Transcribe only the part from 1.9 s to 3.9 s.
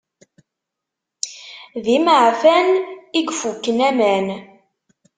imeɛfan i ifuken